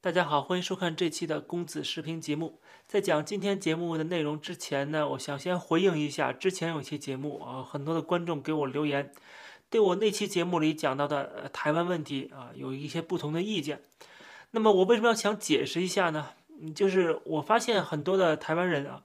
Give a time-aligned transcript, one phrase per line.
[0.00, 2.60] 大家好，欢迎收看这期的公子视频节目。
[2.86, 9.10] 在讲今天节目的内容之前呢，我想先回应一下之前有一期节目啊，很多的观众给我留言，
[9.68, 13.82] 对我那期节目里讲到的呃台湾问题啊，有一些不同的意见。
[14.52, 16.28] 那么我为什么要想解释一下呢？
[16.76, 19.02] 就是我发现很多的台湾人啊，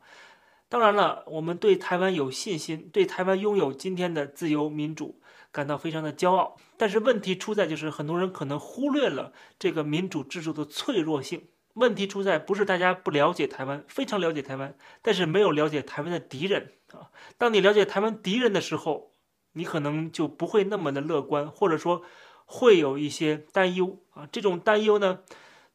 [0.70, 5.20] 当然了，我们对台湾有信心，对台湾拥有今天的自由民主。
[5.54, 11.44] 感到非常的骄傲，但是问题出在就是很多人可能忽略了这个民主制度的脆弱性。
[11.76, 17.10] 问题出在不是大家不了解台湾，非常了解台湾，但是没有了解台湾的敌人啊。
[17.38, 19.12] 当你了解台湾敌人的时候，
[19.54, 22.02] 你可能就不会那么的乐观，或者说
[22.46, 24.28] 会有一些担忧啊。
[24.32, 25.20] 这种担忧呢，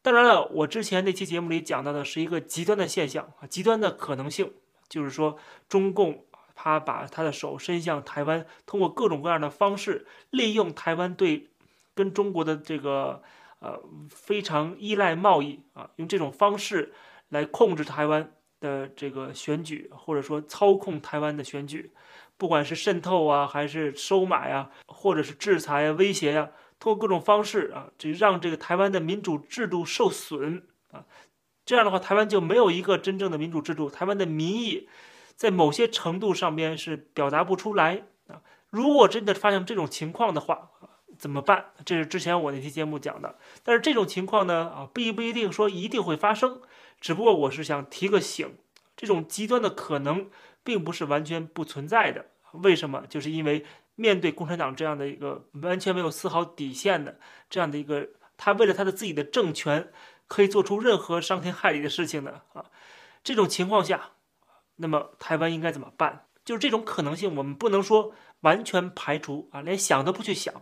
[0.03, 4.53] 当然了，我之前那期节目里讲到的是一个极端的现象啊，极端的可能性，
[4.89, 5.37] 就是说
[5.69, 6.25] 中共。
[6.61, 11.51] 他把他的手伸向台湾，通过各种各样的方式，利用台湾对
[11.95, 13.23] 跟中国的这个
[13.61, 13.81] 呃
[14.11, 16.93] 非常依赖贸易啊，用这种方式
[17.29, 21.93] 来控制台湾的这个选举，或者说操控台湾的选举，
[22.37, 31.05] 不管是渗透啊，还是收买啊，或者是制裁啊、威胁呀，通过各种方式啊，就让这个台湾的民主制度受损啊。
[31.65, 34.89] 这样的话，台湾就没有一个真正的民主制度，台湾的民意。
[35.39, 38.43] 在某些程度上边是表达不出来啊！
[38.71, 40.71] 如果真的发生这种情况的话
[41.17, 41.67] 怎么办？
[41.85, 43.39] 这是之前我那期节目讲的。
[43.63, 46.61] 但是这种情况呢，啊，并不一定说一定会发生，
[47.01, 48.57] 只不过我是想提个醒，
[48.97, 50.29] 这种极端的可能
[50.65, 52.27] 并不是完全不存在的。
[52.51, 53.05] 为什么？
[53.09, 53.65] 就是因为
[53.95, 59.93] 面对共产党这样的一个完全没有丝毫底线的这样的一个，他为了他的自己的政权
[60.27, 62.65] 可以做出任何伤天害理的事情的啊！
[63.23, 64.11] 这种情况下。
[64.79, 66.25] 那么台湾应该怎么办？
[66.45, 70.55] 就是这种可能性，我们不能说完全排除啊，连想都不去想。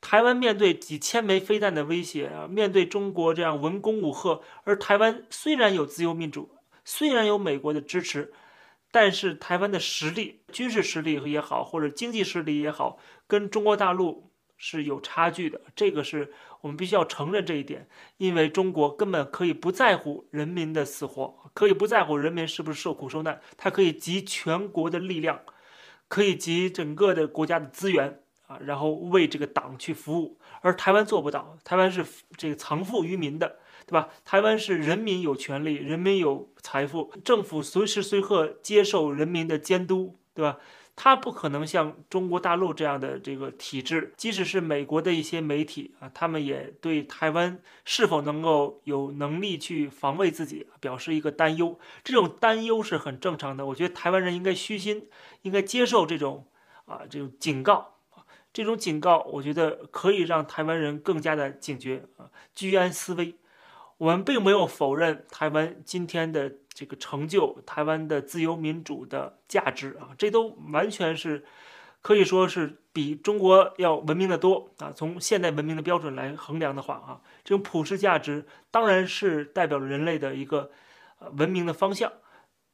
[0.00, 6.50] 台湾面对几千枚飞弹的威胁啊，面对中国这样文攻武赫，而台湾虽然有自由民主，
[6.84, 8.32] 虽然有美国的支持，
[8.90, 14.32] 但是台湾的实力，军事实力也好，或者经济实力也好，跟中国大陆。
[14.64, 16.32] 是有差距的，这个是
[16.62, 17.86] 我们必须要承认这一点，
[18.16, 25.40] 因为中国根本可以不在乎人民的死活，可以不在乎人民是不是受苦受难，它可以集全国的力量，
[26.08, 32.04] 可以集整个的国家的资源啊，然后为这个党去服务，而台湾做不到，台湾是
[32.36, 34.08] 这个藏富于民的，对吧？
[34.24, 40.58] 台湾是人民有权利，人民有财富，政府随时随刻接受人民的监督，对吧？
[40.94, 51.78] 它不可能像中国大陆这样的这个体制，即使是美国的一些媒体啊，他们也对台湾是否能够有能力去防卫自己表示一个担忧。
[52.04, 53.64] 这种担忧是很正常的。
[53.66, 55.08] 我觉得台湾人应该虚心，
[55.40, 56.46] 应该接受这种
[56.84, 63.34] 啊这种警告啊，这种警告，我觉得可以让台湾人更加的警觉啊，居安思危。
[63.96, 66.52] 我们并没有否认台湾今天的。
[66.74, 71.44] 这个成就台湾的自由民主的价值啊，这都完全是
[72.00, 74.92] 可以说是比中国要文明的多啊。
[74.94, 80.70] 从现代文明的标准来衡量的话啊，这种普世价值当然是代表了人类的一个
[81.32, 82.12] 文明的方向，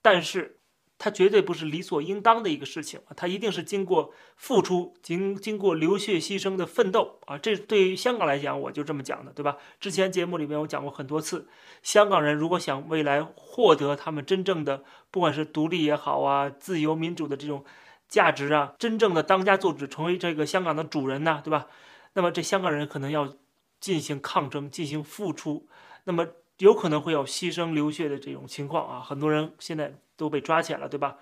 [0.02, 0.57] 但是。
[1.00, 7.38] 它绝对不是理所应当的一个事情啊，它一定是经过付出、经经过流血牺牲的奋斗啊。
[7.38, 9.58] 这对于香港来讲，我就这么讲的，对吧？
[9.78, 11.46] 之前节目里面我讲过很多次，
[11.84, 14.82] 香港人如果想未来获得他们真正的，
[15.12, 17.64] 不管是独立也好啊、自由民主的这种
[18.08, 21.68] 价值啊，真正的当家作主，成为这个香港的主人呢，对吧？
[22.14, 23.36] 那么这香港人可能要
[23.78, 25.68] 进行抗争、进行付出，
[26.04, 26.26] 那么
[26.56, 29.00] 有可能会有牺牲流血的这种情况啊。
[29.00, 29.94] 很多人现在。
[30.18, 31.16] 都被抓起来了，对吧？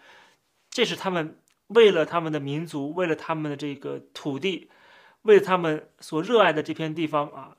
[0.71, 4.69] 这是他们为了他们的民族，为了他们的这个土地，
[5.23, 7.57] 为了他们所热爱的这片地方啊，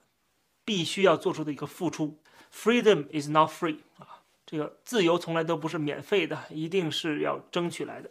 [0.65, 2.19] 必须要做出的一个付出。
[2.53, 8.09] Freedom is not free 啊，这个自由从来都不是免费的，一定是要争取来的。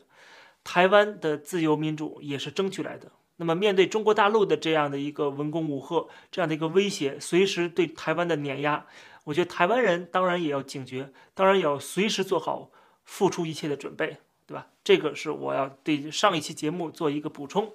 [0.63, 3.13] 台湾的自由民主也是争取来的。
[3.37, 8.87] 那么，面对中国大陆的这样的一个文攻武赫，这样的一个威胁，随时对台湾的碾压，
[9.25, 12.71] 我觉得台湾人当然也要警觉，当然也要随时做好。
[13.07, 14.67] 付出一切的准备，对吧？
[14.85, 17.73] 这个是我要对上一期节目做一个补充。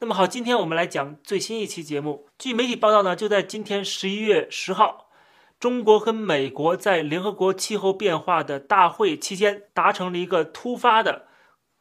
[0.00, 2.28] 那么好，今天我们来讲最新一期节目。
[2.38, 5.08] 据媒体报道呢，就在今天十一月十号，
[5.58, 11.26] 中国和美国在联合国气候变化的大会期间达成了一个突发的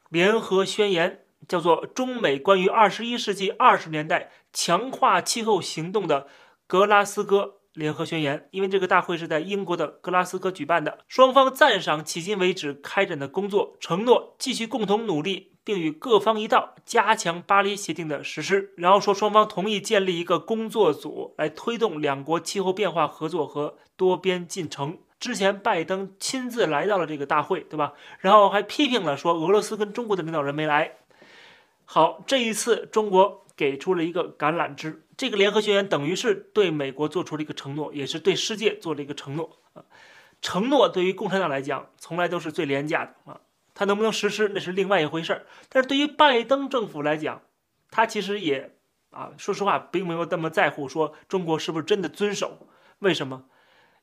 [0.10, 6.28] 联合宣言，叫做《中美关于二十一世纪二十年代强化气候行动的
[6.66, 7.42] 格拉斯哥》。
[7.78, 18.74] 联合宣言，因为这个大会是在英国的格拉斯哥举办的，双方赞赏迄今为止开展的工作，承诺继续共同努力，并与各方一道加强巴黎协定的实施。
[18.78, 24.98] 然后说双方同意建立一个工作组来推动两国气候变化合作和多边进程。
[25.20, 27.94] 之前拜登亲自来到了这个大会，对吧？
[28.20, 30.94] 然后还批评了说俄罗斯跟中国的领导人没来。
[31.86, 39.84] 好，这一次中国给出了一个橄榄枝，这个联合宣言等于是对美国做出了一个承诺，也是对世界做了一个承诺啊。
[40.42, 43.42] 承诺对于共产党来讲，从来都是最廉价的啊。
[43.74, 45.46] 他能不能实施，那是另外一回事儿。
[45.70, 47.42] 但是对于拜登政府来讲，
[47.90, 48.76] 他其实也
[49.10, 52.68] 啊，说实话，并没有那么在乎说中国是不是真的遵守。
[53.00, 53.46] 为什么？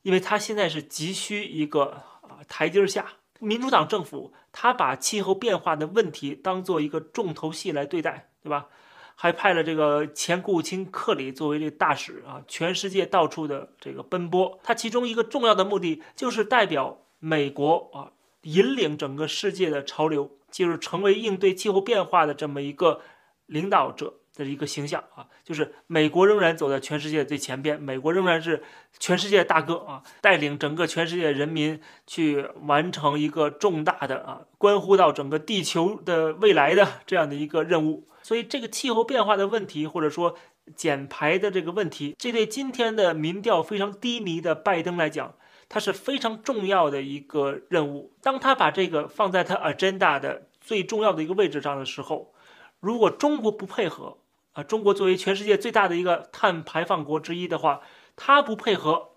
[0.03, 3.07] 因为他现在是急需一个啊台阶下。
[3.41, 8.67] 民主党政府他把气候变化的问题当做一个重头戏来对待，对吧？
[9.15, 14.59] 还派了这个前国务卿克里作为这个大使啊，全世界到处的这个奔波。
[14.63, 18.13] 他其中一个重要的目的就是代表美国啊，
[18.43, 23.01] 引领整个世界的潮流，就是成为应对气候变化的这么一个
[23.47, 24.15] 领导者。
[24.37, 28.65] 的一个形象啊，就是美国仍然走在全世界最前边，美国仍然是
[28.99, 38.09] 全世界大哥啊，带领整个全世界人民去完成一个重大的啊，关乎到整个地球的未来的这样的一个任务。
[38.25, 40.35] 所以，这个气候变化的问题，或者说
[40.75, 45.35] 减排的这个问题，这对今天的民调非常低迷的拜登来讲，
[45.69, 48.13] 它是非常重要的一个任务。
[48.23, 52.33] 当他把这个放在他 agenda 的最重要的一个位置上的时候，
[52.81, 54.17] 如果中国不配合，
[54.55, 57.83] 啊，中国作为全世界最大的一个碳排放国之一的话，
[58.17, 59.11] 他不配合，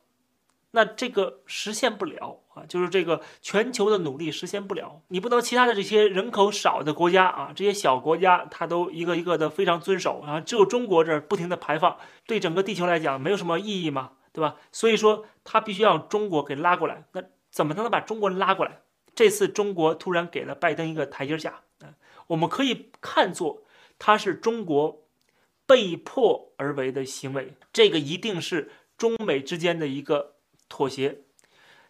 [0.72, 5.02] 那这个实现不了就是这个全球的努力实现不了。
[5.10, 14.56] 你不能其他的这些人口少的国家啊，这些小国家，它都一个一个的非常遵守啊，只有中国这儿不停的排放，对整个地球来讲没有什么意义嘛，对吧？
[14.72, 17.06] 所以说，他必须要中国给拉过来。
[17.14, 18.80] 那怎么才能把中国拉过来？
[19.14, 21.94] 这次中国突然给了拜登一个台阶下，啊，
[22.28, 23.64] 我们可以看作
[24.00, 25.04] 他是中国。
[25.70, 30.36] 被迫而为的行为，这个一定是中美之间的一个
[30.70, 31.24] 妥协。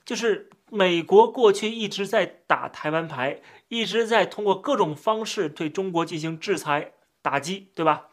[0.07, 8.07] 就是美国过去一直在打台湾牌，一直在通过各种方式对中国进行制裁打击，对吧？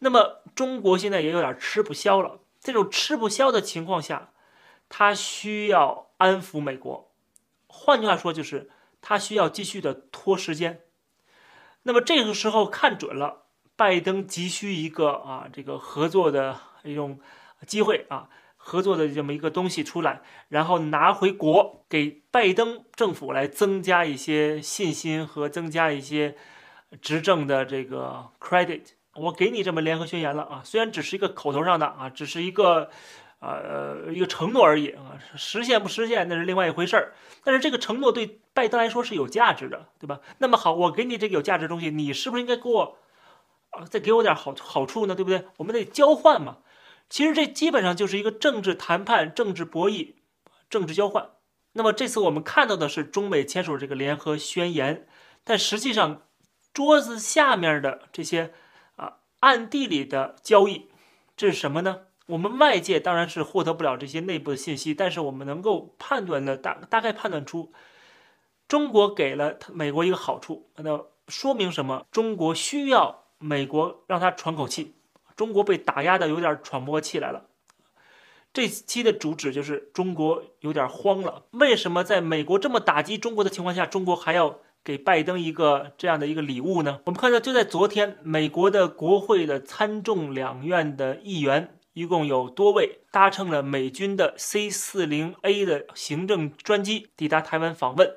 [0.00, 2.40] 那么中国现在也有点吃不消了。
[2.60, 4.32] 这种吃不消的情况下，
[4.88, 7.12] 他需要安抚美国。
[7.68, 8.68] 换句话说，就是
[9.00, 10.80] 他需要继续的拖时间。
[11.84, 13.44] 那么这个时候看准了。
[13.74, 17.20] 拜登急需一个啊，这个合作的一种
[17.66, 18.28] 机会啊，
[18.64, 26.36] 合作的这么一个东西出来，然后拿回国，给拜登政府来增加一些信心和增加一些
[27.00, 28.82] 执政的这个 credit。
[29.16, 32.88] 我给你这么联合宣言了啊，虽然只是一个口头上的啊，只是一个
[33.40, 37.12] 呃一个承诺而已啊，实现不实现那是另外一回事儿。
[37.42, 40.20] 但是这个承诺对拜登来说是有价值的，对吧？
[40.38, 42.96] 那么好，我给你这个有价值的东西，你是不是应该给我？
[43.70, 45.46] 啊，再给我点好好处呢，对不对？
[45.56, 46.58] 我们得交换嘛。
[47.12, 50.14] 其实这基本上就是一个政治谈判、政治博弈、
[50.70, 51.32] 政治交换。
[51.74, 55.06] 那么这次我们看到的是中美签署这个联合宣言，
[55.44, 56.22] 但实际上
[56.72, 58.54] 桌子下面的这些
[58.96, 60.88] 啊暗地里的交易，
[61.36, 62.04] 这是什么呢？
[62.28, 67.74] 我们外界当然是获得不了这些内部的信息，但是我们能够判断的大大概判断出，
[68.66, 72.06] 中国给了美国一个好处，那说明什么？
[72.10, 73.18] 中国需要。
[73.44, 74.94] 美国让他喘口气，
[75.42, 77.46] 中国被打压的有点喘不过气来了。
[78.52, 81.46] 这期的主旨就是中国有点慌了。
[81.50, 87.00] 为什么在美国这么打击中国的情况下，中国还要给拜登一个这样的一个礼物呢？
[87.06, 98.14] 我们看到，就在昨天，美国的国会的参众两院的议员一共有多位搭乘了美军的 C-40A 的行政专机抵达台湾访问。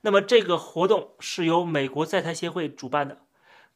[0.00, 3.18] 那么这个活动是由美国在台协会主办的。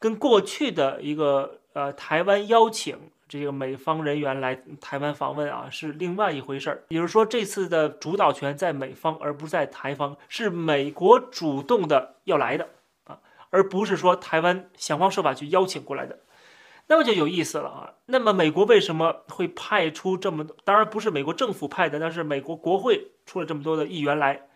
[0.01, 12.69] 跟过去的一个呃台湾邀请这个美方人员来台湾访问啊是另外一回事儿，也就是说这次的主导权在美方而不是在台方，是美国主动的要来的
[13.05, 13.21] 啊，
[13.51, 16.19] 而不是说台湾想方设法去邀请过来的，
[16.89, 17.95] 那么就有意思了啊。
[18.07, 20.57] 那么美国为什么会派出这么多？
[20.65, 24.48] 当然不是美国政府派的，但是美国国会出了这么多的议员来。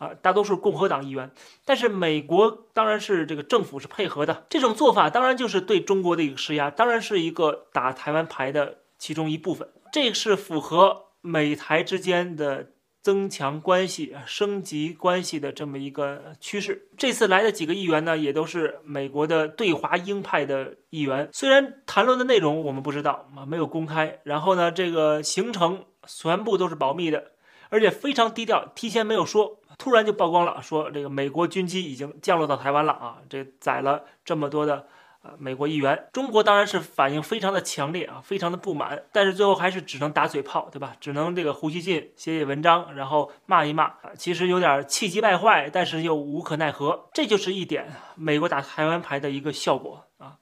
[0.00, 1.30] 啊，大多数共和党议员，
[1.66, 12.70] 但是美国当然是这个政府是配合的，这种做法当然就是对中国的一个施压，当然是一个打台湾牌的其中一部分，这是符合美台之间的
[13.02, 16.88] 增强关系、升级关系的这么一个趋势。
[16.96, 27.32] 这次来的几个议员呢，也都是美国的对华鹰派的议员，虽然谈论的内容我们不知道啊，没有公开，然后呢，这个行程全部都是保密的，
[27.68, 29.59] 而且非常低调，提前没有说。
[29.80, 34.86] 突然就曝光了，说这个美国军机已经降落到台湾了啊，这载了这么多的。
[35.22, 40.96] 呃，美国议员，中国当然是反应非常的强烈啊，非常的不满，但是最后还是只能打嘴炮，对吧？
[40.98, 50.38] 只能这个胡锡进写写文章，然后骂一骂啊，其实有点气急败坏，但是又无可奈何，这就是一点美国打台湾牌的一个效果啊，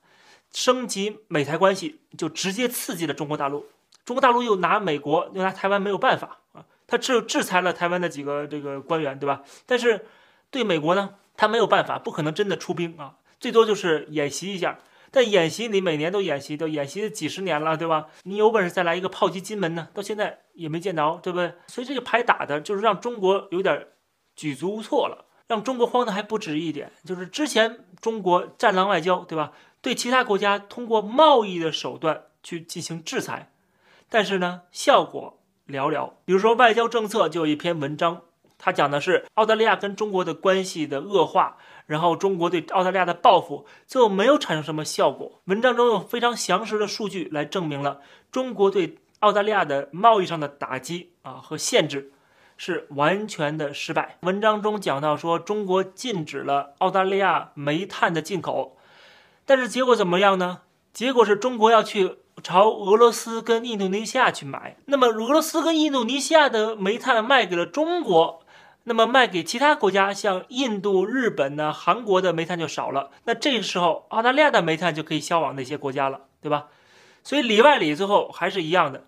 [0.52, 3.66] 升级美台关系就直接刺激了中国大陆，
[4.04, 9.42] 中国大陆又拿美国又拿台湾没有办法啊，他只有制裁了台湾的几个这个官员，对吧？
[9.66, 10.06] 但是
[10.50, 13.18] 对美国呢，他没有办法，不可能真的出兵啊。
[13.38, 14.80] 最多就是演习一下，
[15.12, 18.06] 但演习你每年都演习，都演习几十年了，对吧？
[18.24, 19.88] 你有本事再来一个炮击金门呢？
[19.94, 21.52] 到现在也没见着，对不对？
[21.68, 23.86] 所以这个牌打的就是让中国有点
[24.34, 29.52] 举足无措了，让中国慌的还不止一点，就是之前中国战狼外交，对吧？
[29.80, 33.52] 对其他国家通过贸易的手段去进行制裁，
[34.08, 35.37] 但是呢，效果
[35.68, 36.10] 寥寥。
[36.24, 38.22] 比如说外交政策就有一篇文章，
[38.58, 41.58] 它讲的是澳大利亚跟中国的关系的恶化。
[41.86, 45.40] 然后中国对澳大利亚的报复最后没有产生什么效果。
[45.46, 52.12] 文章中有非常详实的数据来证明了中国对澳大利亚的贸易上的打击啊和限制
[52.58, 54.18] 是完全的失败。
[54.20, 58.76] 文章中讲到说，中国禁止了澳大利亚煤炭的进口，
[59.46, 60.58] 但是结果怎么样呢？
[60.92, 68.42] 结果是中国要去朝俄罗斯跟印度尼西亚去买，那么俄罗斯跟印度尼西亚的煤炭卖给了中国。
[68.84, 73.10] 那么卖给其他国家，像印度、日本呢、韩国的煤炭就少了。
[73.24, 76.68] 那这个时候，澳大利亚的煤炭就可以销往那些国家了，对吧？
[77.22, 79.04] 所以里外里最后还是一样的，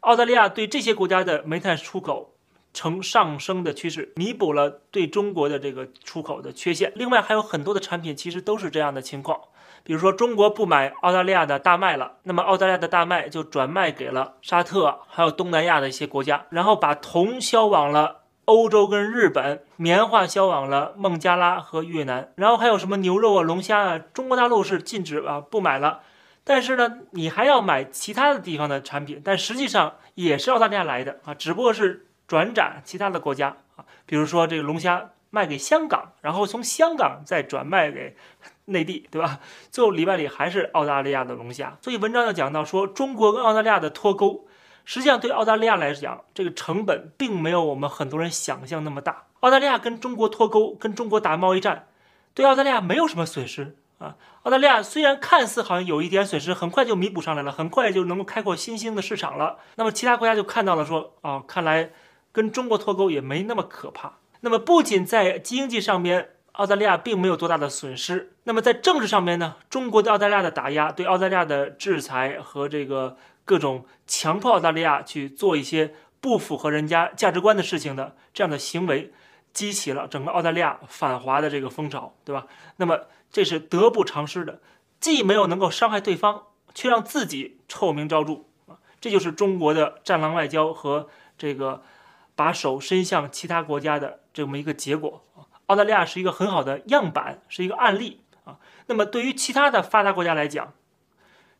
[0.00, 2.34] 澳大利亚对这些国家的煤炭出口
[2.74, 6.92] 呈上升的趋势，弥补了对中国的这个出口的缺陷。
[6.94, 9.40] 另外还有很多的产品其实都是这样的情况，
[9.84, 18.22] 比如说中国不买澳大利亚的大麦了，那么澳大利亚的大麦就转卖给了沙特，还有东南亚的一些国家，然后把铜销往了。
[18.46, 26.00] 欧洲跟日本棉花销往了孟加拉和越南，然后还有什么牛肉啊、龙虾啊，中国大陆是禁止啊不买了。
[26.44, 38.14] 但是呢，你还要买其他的地方的产品，但实际上也是澳大利亚来的啊，只不过是转展其他的国家啊，比如说这个龙虾卖给香港，然后从香港再转卖给
[38.66, 39.40] 内地，对吧？
[39.70, 41.76] 最后里外里还是澳大利亚的龙虾。
[41.80, 44.46] 所以文章要讲到说，中国跟澳大利亚的脱钩。
[44.86, 49.24] 实际上，对澳大利亚来讲，这个成本并没有我们很多人想象那么大。
[49.40, 51.86] 澳大利亚跟中国脱钩，跟中国打贸易战，
[52.34, 54.16] 对澳大利亚没有什么损失啊。
[54.42, 59.56] 澳大利亚虽然看似好像有一点损失，很快就弥补上来了，很快就能够开阔新兴的市场了。
[59.76, 61.90] 那么其他国家就看到了，说啊，看来
[62.30, 64.18] 跟中国脱钩也没那么可怕。
[64.40, 73.16] 那么不仅在经济上面，澳大利亚并没有多大的损失，那么在政治上面呢，中国对澳大利亚的打压，对澳大利亚的制裁和这个。
[73.46, 79.12] 各种强迫澳大利亚去做一些不符合人家价值观的事情的这样的行为，
[79.52, 82.46] 激起了整个澳大利亚反华的这个风潮，对吧？
[82.76, 84.62] 那么这是得不偿失的，
[84.98, 86.44] 既没有能够伤害对方，
[86.74, 88.32] 却让自己臭名昭著
[88.66, 88.80] 啊！
[88.98, 91.82] 这就是中国的战狼外交和这个
[92.34, 95.22] 把手伸向其他国家的这么一个结果！
[95.66, 98.58] 澳大利亚是一个很好的样板，是一个案例啊。
[98.86, 100.72] 那么对于其他的发达国家来讲，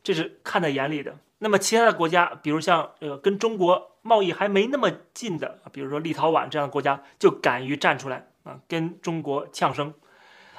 [0.02, 1.16] 这是看在眼里的。
[1.38, 9.92] 那么其他的国家，比如像呃跟中国贸易还没那么近的，比如说立陶宛这样的国家，就敢于站出来啊，跟中国呛声，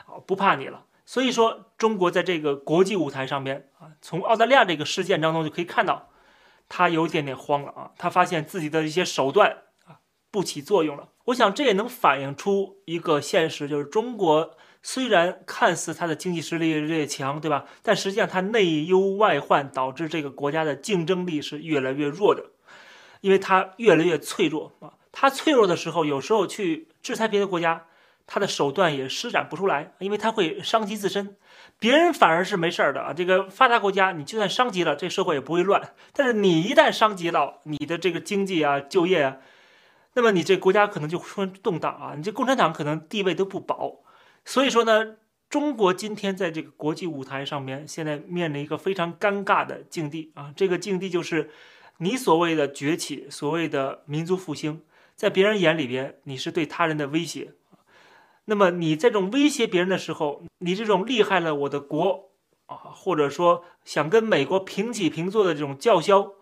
[0.06, 0.84] 啊不怕你了。
[1.06, 6.10] 所以说，中国在这个国际舞台上面啊，从澳大利亚这个事件当中就可以看到，
[6.68, 9.58] 他有一点点慌了啊，他发现自己的一些手段
[10.36, 11.08] 不起作用了。
[11.28, 14.52] 我想这也能反映出一个现实，就是中国。
[14.88, 17.66] 虽然看似它的经济实力越来越强，对吧？
[17.82, 22.52] 但实际上它内忧外患，导致这个国家的竞争力是越来越弱的，
[23.22, 24.94] 因为它越来越脆弱啊。
[25.12, 27.88] 它脆弱的时候，有时候去制裁别的国家，
[28.28, 31.36] 它的手段也施展不出来，因为它会伤及自身。
[31.80, 33.12] 别人反而是没事儿的啊。
[33.12, 35.94] 这个发达国家，你就算伤及了，这社会也不会乱。
[36.14, 39.38] 但是你一旦伤及到你的这个经济啊、就业啊，
[40.16, 42.16] 那么你这国家可能就出现动荡啊。
[42.18, 44.02] 你这共产党可能地位都不保。
[44.44, 45.18] 所以说呢，
[45.50, 50.54] 中国今天在这个国际舞台上面，现在面临一个非常尴尬的境地啊。
[50.56, 51.52] 这个境地就是，
[51.98, 54.82] 你所谓的崛起，所谓的民族复兴，
[55.16, 57.54] 在别人眼里边，你是对他人的威胁。
[58.46, 62.30] 那么你这种威胁别人的时候，你这种厉害了我的国
[62.68, 66.34] 啊，或者说想跟美国平起平坐的这种叫嚣，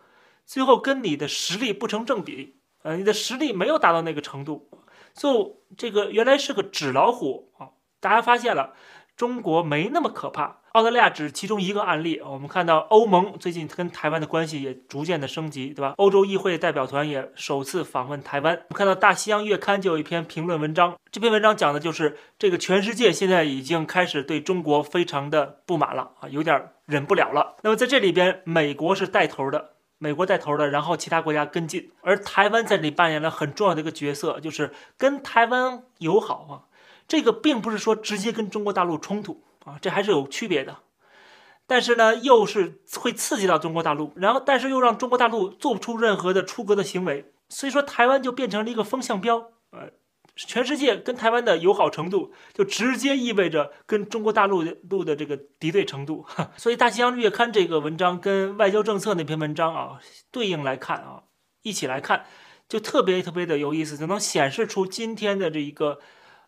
[0.45, 4.69] 最后跟你的实力不成正比，呃，你的实力没有达到那个程度，
[5.13, 7.69] 就这个原来是个纸老虎啊。
[7.99, 8.73] 大家发现了，
[9.15, 12.19] 中国没那么可怕，澳大利亚只是其中一个案例。
[12.19, 15.93] 我们看到欧盟最近跟台湾的关系也逐渐的升级，对吧？
[15.95, 18.53] 欧洲议会代表团也首次访问台湾。
[18.53, 27.55] 我们看到《大西洋月刊》就有一篇评论文章，这篇文章讲的就是这个全世界现在已经开始对中国非常的不满了啊，有点忍不了了。
[27.61, 29.72] 那么在这里边，美国是带头的。
[30.03, 36.67] 美国带头的，然后其他国家跟进，而台湾在这里扮演了很重要的一个角色，就是跟台湾友好啊。
[37.07, 40.79] 这个并不是说直接跟中国大陆冲突啊，这还是有区别的。
[41.65, 49.91] 但是呢，又是会刺激到中国大陆，然后但是又让中国大陆做不出任何的出格的行为，所以说台湾就变成了一个风向标，呃。
[50.35, 56.25] 全世界跟台湾的友好程度，就直接意味着跟中国大陆的陆的这个敌对程度。
[56.57, 59.99] 所以《大西洋月刊》这个文章跟外交政策那篇文章啊，
[60.31, 61.23] 对应来看啊，
[61.61, 62.25] 一起来看，
[62.67, 65.99] 就特别特别的有意思，就能显示出今天的这一个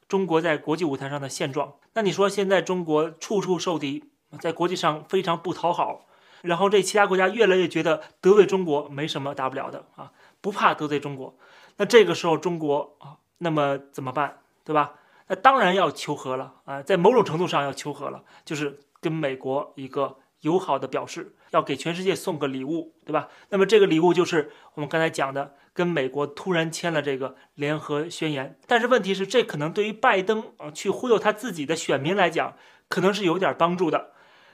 [0.08, 1.76] 中国在国际舞台上的现状。
[1.94, 4.06] 那你说现在中国处处受敌，
[4.40, 6.08] 在国际上非常不讨好，
[6.42, 10.12] 然后这其他国家越来越觉得得罪中国没什么大不了的啊，
[10.42, 11.38] 不怕得罪中国。
[11.78, 13.18] 那这个时候中国啊。
[13.40, 14.94] 那么怎么办，对吧？
[15.28, 23.28] 那当然要求和了啊，在某种程度上要求和了，就是跟美国一个友好的表示，要给全世界送个礼物，对吧？
[23.50, 28.60] 那么这个礼物就是我们刚才讲的，跟美国突然签了这个联合宣言。
[28.68, 32.56] 但是问题是，这可能对于拜登啊去忽悠他自己的选民来讲，
[32.88, 34.12] 可能是有点帮助的。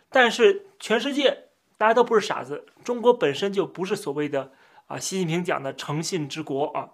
[0.10, 4.54] 但是全世界大家都不是傻子，中国本身就不是所谓的
[4.88, 6.92] 啊习近平讲的诚信之国啊。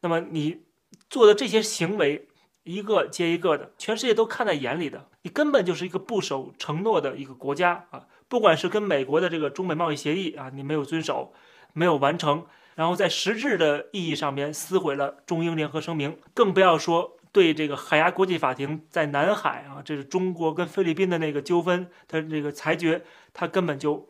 [0.00, 0.62] 那么你。
[1.08, 2.28] 做的这些行为，
[2.64, 5.08] 一个接一个的，全世界都看在眼里的。
[5.22, 8.06] 你根本就是一个不守承诺的一个国家啊！
[8.28, 11.32] 不管是跟美国的这个中美贸易协议啊，你没有遵守，
[11.72, 24.08] 没有完成，然后在实质的意义上面撕毁了中英联合声明，更不要说对这个海牙国际法庭在南海啊，这是中国跟菲律宾的那个纠纷，它这个裁决，它根本就。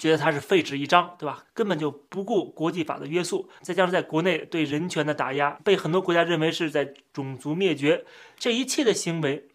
[0.00, 1.44] 觉得他是废纸一张，对吧？
[1.52, 8.06] 根本就不顾国际法的约束，再加上在国内对人权的打压，被很多国家认为是在种族灭绝。
[8.38, 9.50] 这一切的行为，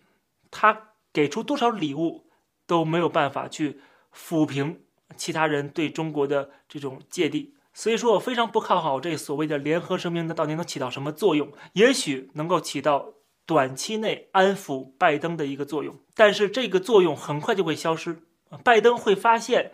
[0.52, 2.28] 他给出多少礼物
[2.68, 3.80] 都没有办法去
[4.16, 4.82] 抚平
[5.18, 7.56] 其他人对中国的这种芥蒂。
[7.74, 11.52] 所以说我非常不看好这所谓的联合声明，它到底能起到什么作用？
[11.74, 13.14] 也许能够起到
[13.48, 18.20] 短期内安抚拜登的一个作用，但是这个作用很快就会消失。
[18.64, 19.72] 拜登会发现。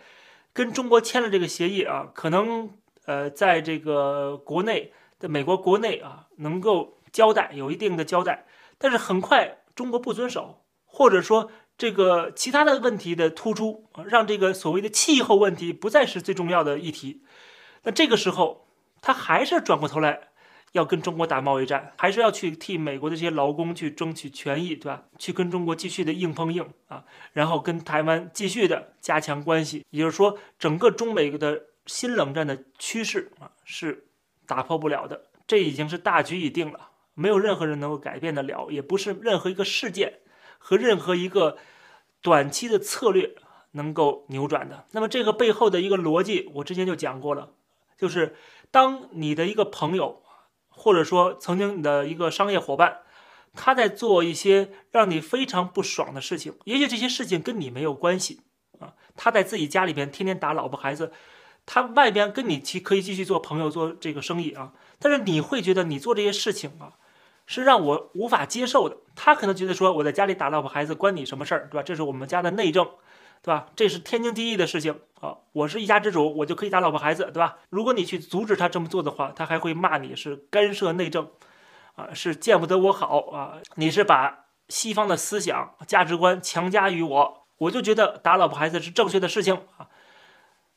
[0.54, 2.70] 跟中国签了这个协议啊，可能
[3.06, 8.46] 呃，在这个国内的美国国内啊，能够交代有一定的交代，
[8.78, 17.24] 但是很快中国不遵守，或者说这个其他的问题的突出，让这个所谓的气候问题不再是最重要的议题，
[17.84, 18.68] 那这个时候
[19.02, 20.31] 他还是转过头来。
[20.74, 25.04] 要跟中国打贸易战，还是要去替美国的这些劳工去争取权益，对吧？
[25.20, 27.04] 去跟中国继续的硬碰硬啊，
[27.34, 29.86] 然后跟台湾继续的加强关系。
[29.90, 34.06] 也就是说，整个中美的新冷战的趋势啊是
[34.48, 40.20] 打破不了的，这已经是大局已定了，没有任何人能够改变得了，也不是任何一个事件
[40.58, 41.58] 和任何一个
[42.22, 43.36] 短期的策略
[43.72, 44.86] 能够扭转的。
[44.92, 47.50] 那么这个背后的一个逻辑，我之前就讲过了，
[47.98, 48.38] 就是
[48.72, 50.21] 当你的一个朋友。
[50.82, 53.02] 或者说，曾经你的一个商业伙伴，
[53.54, 58.42] 他在做一些让你非常不爽的事情，也许这些事情跟你没有关系
[58.80, 58.96] 啊。
[59.16, 61.12] 他在自己家里边天天打老婆孩子，
[61.68, 64.74] 他外边跟你其可以继续做朋友做这个生意啊。
[64.98, 66.98] 但是你会觉得你做这些事情啊，
[67.52, 68.96] 是让我无法接受的。
[69.16, 71.84] 他可能觉得说我在家里打老婆孩子关你什么事儿，对吧？
[71.84, 72.88] 这是我们家的内政。
[73.44, 73.66] 对吧？
[73.76, 75.36] 这是天经地义的事情啊！
[75.52, 77.58] 我是一家之主，我就可以打老婆孩子，对吧？
[77.72, 81.28] 如果你去阻止他这么做的话，他还会骂你是干涉内政，
[81.96, 83.58] 啊，是见不得我好啊！
[83.78, 89.90] 你是把西方的思想价值观强加于我，我就觉得打老婆孩子是正确的事情啊！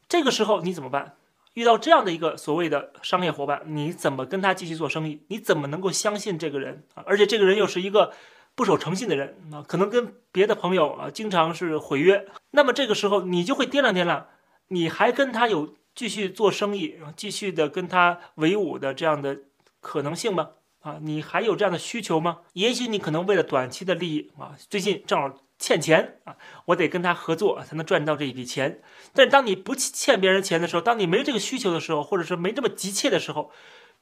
[0.09, 1.17] 这个时候你怎么办？
[1.55, 5.23] 遇到这样的一个所谓的商业伙伴，你怎么跟他继续做生意？
[5.29, 7.03] 你怎么能够相信这个人啊？
[7.07, 8.13] 而且这个人又是一个。
[8.57, 12.25] 不守诚信的人啊，可能跟别的朋友啊，经常是毁约。
[12.53, 14.29] 那么这个时候，你就会掂量掂量，
[14.69, 19.41] 你还跟他有继续做生意、继续的跟他为伍的这样的
[19.81, 20.51] 可能性吗？
[20.83, 22.43] 啊，你还有这样的需求吗？
[22.53, 28.83] 也许你可能为了短期的利益啊，最近正好欠钱啊，我得跟他合作才能赚到这一笔钱。
[29.15, 33.51] 但当你不欠别人钱的时候，当你没这个需求的时候，或者是没这么急切的时候，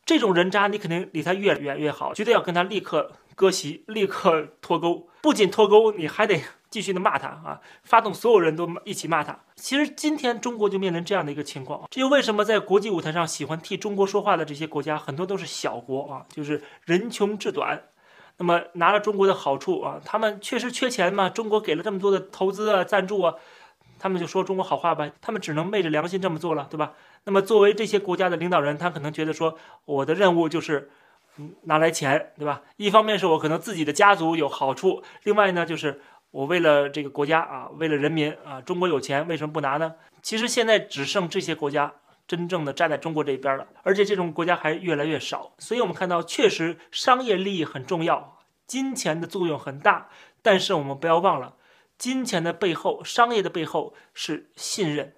[0.04, 3.12] 这种人渣你肯定离他越远越好，绝对要跟他立刻。
[3.34, 5.08] 割席，立刻脱钩。
[5.22, 7.60] 不仅脱钩，你还得继续的骂他啊！
[7.82, 9.40] 发动所有人都一起骂他。
[9.56, 17.82] 其实今天中国就面临这样的一个情况，这就为什么在国际舞台上喜欢替中国说话的这些国家，很多都是小国啊，就是人穷志短。
[18.38, 23.34] 那么拿了中国的好处啊，他们确实缺钱嘛，中国给了这么多的投资啊、赞助啊，
[23.98, 26.92] 他们就说中国好话吧，他们只能昧着良心这么做了，对吧？
[27.24, 30.90] 那么作为这些国家的领导人，他可能觉得说，我的任务就是
[31.62, 32.62] 拿来钱，对吧？
[32.76, 39.94] 一方面是我可能自己的家族有好处，另外呢，就是我为了这个国家啊，为了人民啊，中国有钱，为什么不拿呢？
[40.20, 41.92] 其实现在只剩这些国家。
[42.32, 50.08] 真正的站在中国这边了，而且这种国家还越来越少，所以我们看到，确实商业利益很重要，金钱的作用很大，
[50.40, 51.56] 但是我们不要忘了，
[51.98, 55.12] 金钱的背后，商业的背后是信任，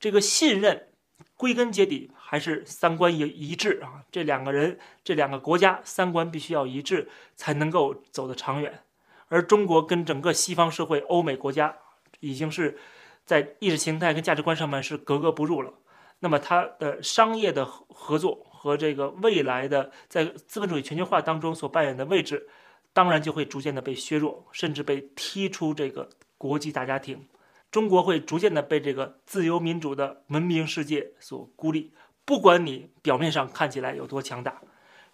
[0.00, 0.88] 这个信任
[1.36, 8.80] 归根结底还是三观一一致啊，这两个人，这两个国家三观必须要一致，才能够走得长远，
[9.28, 11.76] 而中国跟整个西方社会、欧美国家
[12.18, 12.76] 已经是
[13.24, 15.74] 在意识形态跟价值观上面是格格不入了。
[16.20, 22.48] 那么它的商业的合作和这个未来的在资本主义全球化当中所扮演的位置，
[22.92, 27.26] 当然就会逐渐的被削弱，甚至被踢出这个国际大家庭。
[27.70, 31.92] 中国会逐渐的被这个自由民主的文明世界所孤立。
[32.24, 34.60] 不管你表面上看起来有多强大，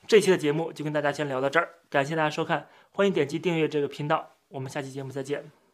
[0.06, 5.65] 这期的节目就跟大家先聊到这儿，感谢大家收看，欢迎点击订阅这个频道，我们下期节目再见。